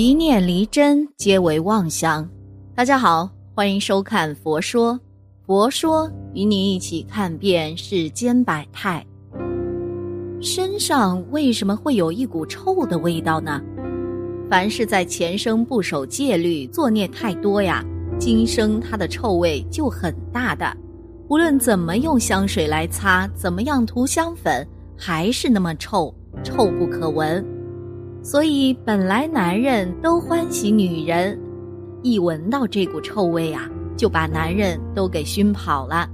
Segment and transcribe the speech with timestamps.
[0.00, 2.24] 一念离真，皆为妄想。
[2.72, 4.94] 大家好，欢迎收看《佛说》，
[5.44, 9.04] 佛说与你一起看遍世间百态。
[10.40, 13.60] 身上为什么会有一股臭的味道呢？
[14.48, 17.84] 凡是在前生不守戒律、作孽太多呀，
[18.20, 20.64] 今生它的臭味就很大的。
[21.26, 24.64] 无论怎么用香水来擦，怎么样涂香粉，
[24.96, 27.44] 还是那么臭，臭不可闻。
[28.22, 31.38] 所以，本来男人都欢喜女人，
[32.02, 36.08] 一闻到这股臭味啊，就把男人都给熏跑了。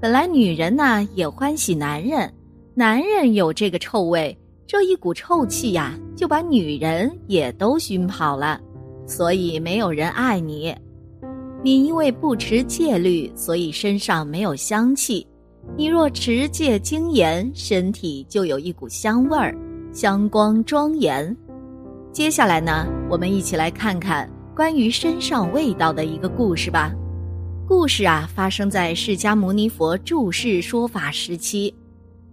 [0.00, 2.32] 本来女人呢也欢喜男人，
[2.74, 8.60] 男人有这个臭味，这一股臭气呀，就把女人也都熏跑了。
[9.06, 10.74] 所以没有人爱你。
[11.62, 15.26] 你因为不持戒律，所以身上没有香气。
[15.76, 19.54] 你若持戒精严，身体就有一股香味儿。
[19.92, 21.36] 香光庄严。
[22.12, 26.92] 接下来呢，我们一起来看看关于身上味道的一个故事吧。
[27.66, 31.74] 故事啊，发生在释迦牟尼佛住世说法时期。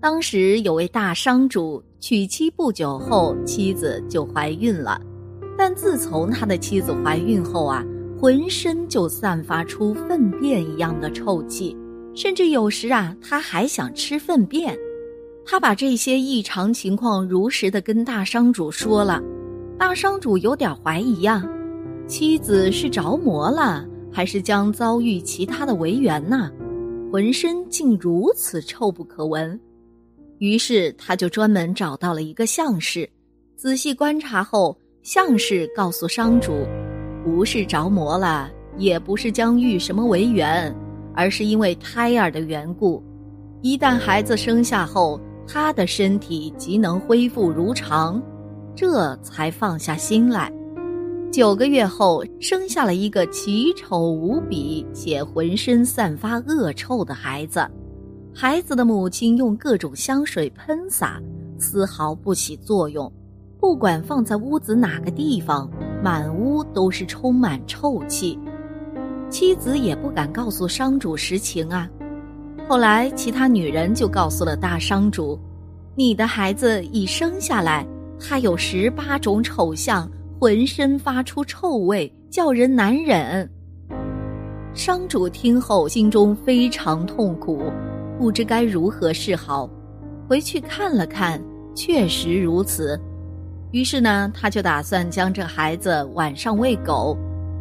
[0.00, 5.00] 当时有位大商主娶妻不久后，妻子就怀孕了。
[5.56, 7.84] 但自从他的妻子怀孕后啊，
[8.18, 11.76] 浑身就散发出粪便一样的臭气，
[12.14, 14.76] 甚至有时啊，他还想吃粪便。
[15.44, 19.20] 他把这些异常情况如实的跟大商主说了，
[19.78, 21.44] 大商主有点怀疑呀，
[22.06, 26.50] 妻子是着魔了，还是将遭遇其他的违缘呢？
[27.10, 29.58] 浑身竟如此臭不可闻。
[30.38, 33.08] 于是他就专门找到了一个相士，
[33.56, 36.66] 仔细观察后，相士告诉商主，
[37.24, 40.74] 不是着魔了，也不是将遇什么违缘，
[41.14, 43.02] 而是因为胎儿的缘故，
[43.60, 45.20] 一旦孩子生下后。
[45.46, 48.22] 他的身体即能恢复如常，
[48.74, 50.52] 这才放下心来。
[51.30, 57.66] 九个月后，生下了一个奇丑无比且浑身散发恶臭的孩子。
[58.34, 61.20] 孩子的母亲用各种香水喷洒，
[61.58, 63.10] 丝毫不起作用。
[63.58, 65.70] 不管放在屋子哪个地方，
[66.02, 68.38] 满屋都是充满臭气。
[69.30, 71.88] 妻子也不敢告诉商主实情啊。
[72.68, 75.38] 后来，其他女人就告诉了大商主
[75.94, 77.86] ：“你的孩子一生下来，
[78.18, 83.48] 他有十八种丑相，浑身发出臭味，叫人难忍。”
[84.72, 87.70] 商主听后心中非常痛苦，
[88.18, 89.68] 不知该如何是好。
[90.26, 91.42] 回去看了看，
[91.74, 92.98] 确实如此。
[93.72, 97.14] 于是呢，他就打算将这孩子晚上喂狗。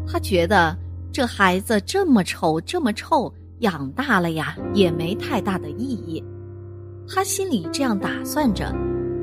[0.07, 0.78] 他觉得
[1.11, 3.34] 这孩子这么丑，这么臭。
[3.61, 6.23] 养大了呀，也没太大的意义。
[7.07, 8.72] 他心里这样打算着，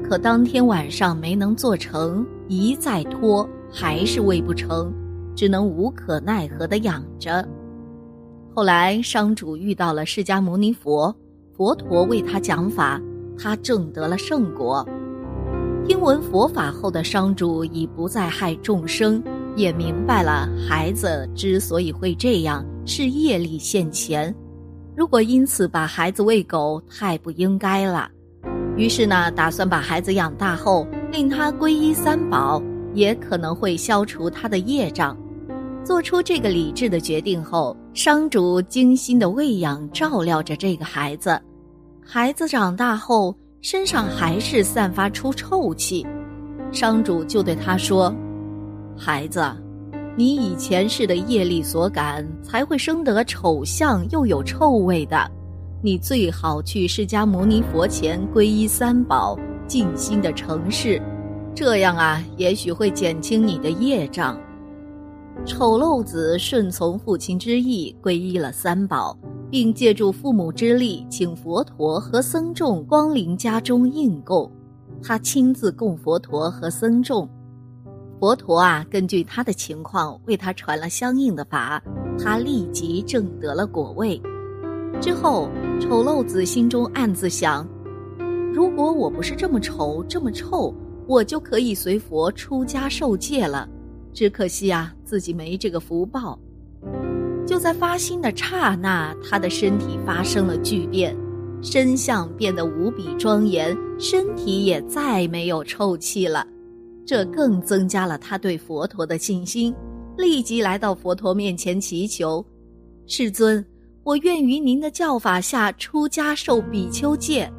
[0.03, 4.93] 可当天晚上没能做成，一再拖，还是喂不成，
[5.35, 7.47] 只能无可奈何的养着。
[8.55, 11.15] 后来商主遇到了释迦牟尼佛，
[11.57, 13.01] 佛陀为他讲法，
[13.39, 14.87] 他证得了圣果。
[15.87, 19.23] 听闻佛法后的商主已不再害众生。
[19.57, 24.35] 也明白了，孩子之所以会这样，是业力现前。
[24.97, 28.11] 如果因此把孩子喂狗，太不应该了。
[28.77, 32.63] 于是呢，打算把孩子养大后，令他皈依三宝，
[32.95, 35.17] 也可能会消除他的业障。
[35.85, 41.41] 做出这个理智的决定后，商主精心的喂养、照料着这个孩子。
[42.05, 46.07] 孩子长大后，身上还是散发出臭气，
[46.73, 48.15] 商主就对他说。
[48.97, 49.45] 孩子，
[50.19, 55.31] 你以前世的业力所感，才会生得丑相又有臭味的。
[55.81, 61.01] 你最好去释迦牟尼佛前皈依三宝，静心的成事，
[61.55, 64.37] 这样啊，也许会减轻你的业障。
[65.47, 69.17] 丑陋子顺从父亲之意，皈依了三宝，
[69.49, 74.51] 并借助父母之力，请佛陀和僧众光临家中应供。
[75.01, 77.29] 他亲自供佛陀和僧众。
[78.21, 81.81] 佛陀啊，根据他的情况为他传了相应的法，
[82.19, 84.21] 他立即证得了果位。
[85.01, 85.49] 之后，
[85.81, 87.65] 丑陋子心中暗自想：
[88.53, 90.75] 如果我不是这么丑、这么臭，
[91.07, 93.69] 我就可以随佛出家受戒了。
[94.13, 96.37] 只可惜啊，自己没这个福报。
[97.47, 101.17] 就在发心的刹那，他的身体发生了巨变，
[101.63, 106.45] 身相变得无比庄严，身体也再没有臭气了。
[107.09, 109.75] 这更增加了他对佛陀的信心，
[110.19, 112.45] 立即来到佛陀面前祈求
[113.09, 113.65] ：“世尊，
[114.05, 117.51] 我愿于您的教法下出家受比丘戒。”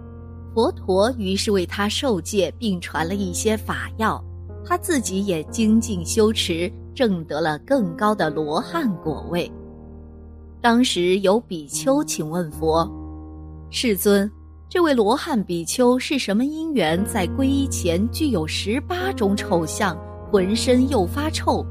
[0.54, 4.24] 佛陀于是为他受戒，并传了一些法药。
[4.64, 9.52] 他自己也精进修持，证得了更高的罗汉果位。
[10.62, 12.88] 当时有比丘请问佛
[13.72, 14.32] ：“世尊，
[14.70, 19.98] 这位罗汉比丘是什么因缘，在皈依前具有十八种丑相，
[20.30, 21.66] 浑身又发臭？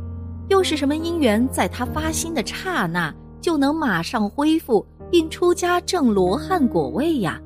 [0.48, 7.40] 又是什么因缘，在他发心的刹那就能马上恢复，并出家证罗汉果位呀？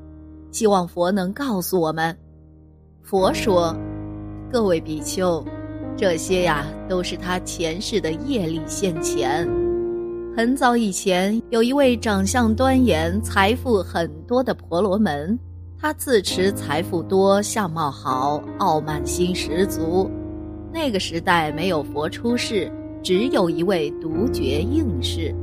[0.53, 2.17] 希望佛能告诉我们。”
[3.05, 3.77] 佛说
[4.51, 5.45] ：“各位比丘，
[5.99, 9.47] 这些呀，都是他前世的业力现前。”
[10.35, 15.39] 很早以前，有一位长相端严、财富很多的婆罗门，
[15.79, 20.11] 他自持财富多、相貌好、傲慢心十足。
[20.73, 25.35] 那个时代没有佛出世，只有一位独觉应世。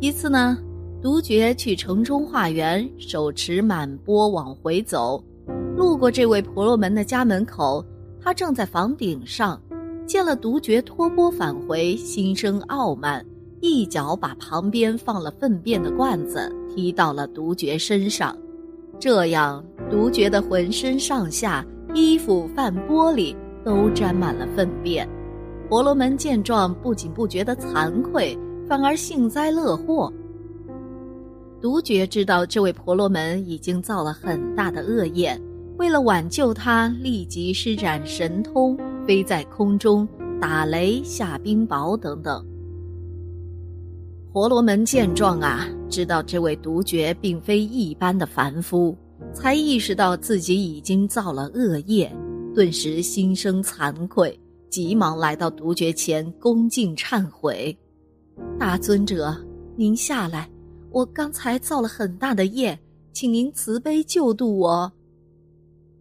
[0.00, 0.58] 一次呢，
[1.00, 5.22] 独觉去城中化缘，手持满钵往回走，
[5.76, 7.86] 路过这位婆罗门的家门口，
[8.20, 9.62] 他正在房顶上，
[10.08, 13.24] 见了独觉托钵返回，心生傲慢。
[13.60, 18.36] 一脚把旁边放了粪便的罐子踢到了独觉身上，
[18.98, 25.08] 这样独觉的浑身上下、衣服、饭玻璃都沾满了粪便。
[25.68, 28.38] 婆罗门见状，不仅不觉得惭愧，
[28.68, 30.12] 反而幸灾乐祸。
[31.60, 35.38] 独觉知道这位婆罗门已经造了很大的恶业，
[35.76, 40.08] 为了挽救他，立即施展神通，飞在空中
[40.40, 42.46] 打雷、下冰雹等等。
[44.30, 48.94] 婆罗门见状啊，知道这位独觉并非一般的凡夫，
[49.32, 52.14] 才意识到自己已经造了恶业，
[52.54, 54.38] 顿时心生惭愧，
[54.68, 57.76] 急忙来到独觉前恭敬忏悔
[58.60, 59.34] ：“大尊者，
[59.76, 60.48] 您下来，
[60.90, 62.78] 我刚才造了很大的业，
[63.14, 64.92] 请您慈悲救度我。”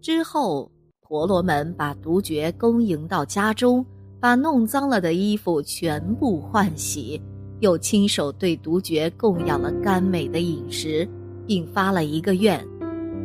[0.01, 0.69] 之后，
[0.99, 3.83] 婆罗门把独觉恭迎到家中，
[4.19, 7.19] 把弄脏了的衣服全部换洗。
[7.59, 11.07] 又亲手对独觉供养了甘美的饮食，
[11.45, 12.63] 并发了一个愿，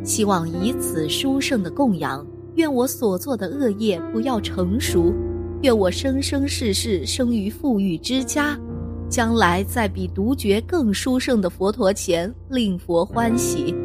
[0.03, 2.25] 希望以此殊胜的供养，
[2.55, 5.13] 愿我所做的恶业不要成熟，
[5.61, 8.59] 愿我生生世世生于富裕之家，
[9.07, 13.75] 将来在比独觉更殊胜的佛陀前令佛欢喜。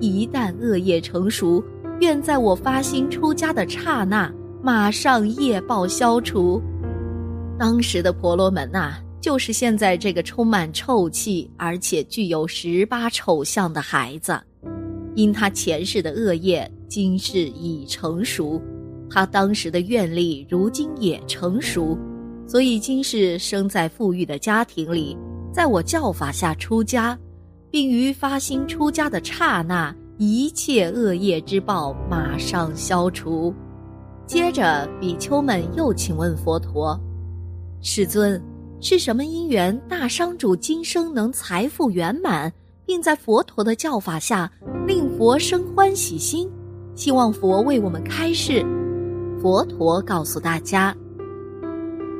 [0.00, 1.62] 一旦恶业成熟，
[2.00, 4.32] 愿在我发心出家的刹那，
[4.62, 6.62] 马上业报消除。
[7.58, 8.98] 当时的婆罗门呐。
[9.20, 14.40] 就是现在这个充满臭气，而且具有十八丑相的孩子，
[15.14, 18.62] 因他前世的恶业，今世已成熟，
[19.10, 21.98] 他当时的愿力如今也成熟，
[22.46, 25.16] 所以今世生在富裕的家庭里，
[25.52, 27.18] 在我教法下出家，
[27.70, 33.52] 并于发心出家的刹那，一切恶业之报马上消除。
[34.26, 36.98] 接着，比丘们又请问佛陀
[37.82, 38.40] ：“世尊。”
[38.80, 42.52] 是什么因缘，大商主今生能财富圆满，
[42.86, 44.50] 并在佛陀的教法下
[44.86, 46.48] 令佛生欢喜心？
[46.94, 48.64] 希望佛为我们开示。
[49.42, 50.96] 佛陀告诉大家，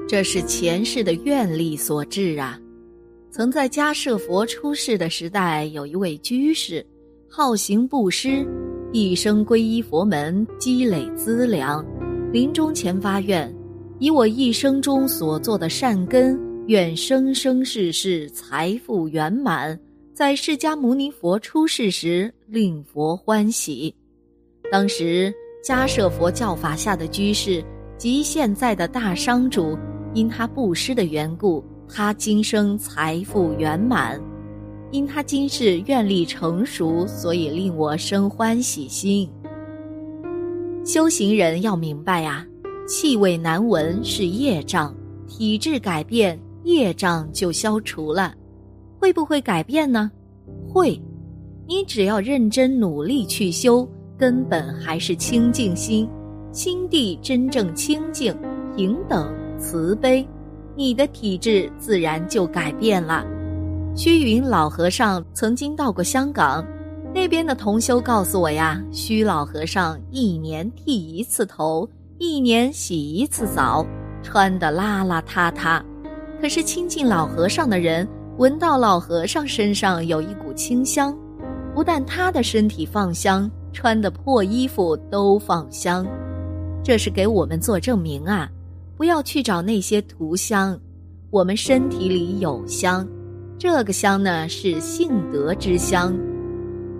[0.08, 2.58] 这是前世的愿力所致啊。
[3.31, 6.84] 曾在迦舍佛出世的时代，有一位居士，
[7.28, 8.44] 好行布施，
[8.93, 11.84] 一生皈依佛门，积累资粮，
[12.32, 13.53] 临终前发愿，
[14.00, 16.47] 以我一生中所做的善根。
[16.69, 19.81] 愿生生世世财富圆满，
[20.13, 23.94] 在释迦牟尼佛出世时令佛欢喜。
[24.70, 25.32] 当时
[25.65, 27.65] 迦舍佛教法下的居士
[27.96, 29.79] 及现在的大商主，
[30.13, 34.20] 因他布施的缘故，他今生财富圆满；
[34.91, 39.27] 因他今世愿力成熟，所以令我生欢喜心。
[40.84, 42.46] 修行人要明白呀，
[42.87, 44.94] 气味难闻是业障，
[45.27, 46.39] 体质改变。
[46.69, 48.34] 业障就消除了，
[49.01, 50.10] 会不会改变呢？
[50.69, 51.01] 会，
[51.67, 56.06] 你只要认真努力去修，根本还是清净心，
[56.53, 58.37] 心地真正清净、
[58.77, 60.27] 平等、慈悲，
[60.77, 63.25] 你的体质自然就改变了。
[63.96, 66.65] 虚云老和尚曾经到过香港，
[67.15, 73.84] 那边的同修告诉我呀，虚老和尚一年剃一次头，一年洗一次澡，
[74.22, 75.82] 穿得邋邋遢遢。
[76.40, 81.16] 可是亲近老和尚的人闻到老和尚身上有一股清香，
[81.74, 86.06] 不但他的身体放香，穿的破衣服都放香，
[86.82, 88.48] 这是给我们做证明啊！
[88.96, 90.78] 不要去找那些涂香，
[91.30, 93.06] 我们身体里有香，
[93.58, 96.16] 这个香呢是性德之香。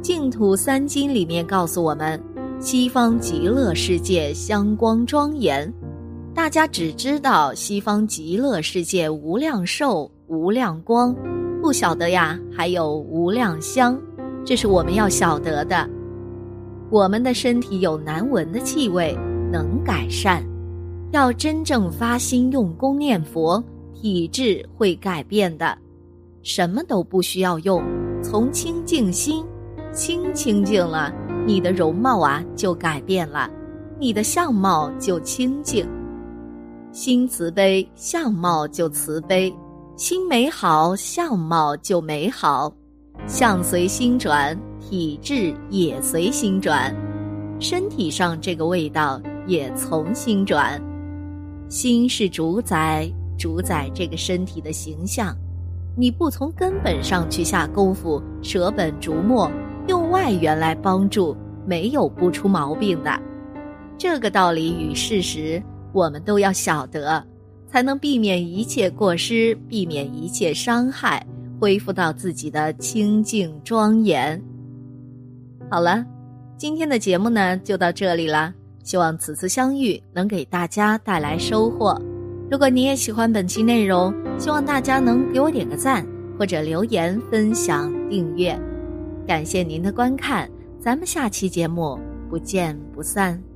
[0.03, 2.21] 净土三经里面告诉我们，
[2.61, 5.73] 西方极乐世界香光庄严。
[6.39, 11.13] 大家只知道西方极乐世界无量寿、无量光，
[11.61, 14.01] 不晓得呀，还有无量香，
[14.45, 15.91] 这是我们要晓得的。
[16.91, 19.19] 我们的身体有难闻的气味，
[19.51, 20.41] 能改善。
[21.11, 25.77] 要真正发心用功念佛，体质会改变的。
[26.45, 27.83] 什么都不需要用，
[28.23, 29.45] 从清净心，
[29.93, 31.13] 清清净了，
[31.45, 33.51] 你的容貌啊就改变了，
[33.99, 35.85] 你的相貌就清净。
[36.91, 39.53] 心慈悲，相貌就慈悲；
[39.97, 42.73] 心美好，相貌就美好。
[43.27, 46.95] 相随心转，体质也随心转，
[47.61, 50.81] 身体上这个味道也从心转。
[51.69, 55.37] 心是主宰，主宰这个身体的形象。
[55.95, 59.51] 你不从根本上去下功夫，舍本逐末，
[59.89, 63.11] 用外援来帮助，没有不出毛病的。
[63.99, 65.63] 这个道理与事实，
[65.99, 67.25] 我们都要晓得，
[67.67, 71.27] 才能避免一切过失，避免一切伤害，
[71.59, 74.41] 恢复到自己的清净庄严。
[75.69, 76.07] 好了，
[76.57, 78.55] 今天的节目呢，就到这里了。
[78.85, 82.01] 希望此次相遇能给大家带来收获。
[82.49, 86.07] 如果你也喜欢本期内容，希望大家能给我点个赞，
[86.39, 88.57] 或者留言、分享、订阅。
[89.27, 90.49] 感谢您的观看，
[90.81, 91.99] 咱们下期节目
[92.31, 93.48] 不见不散。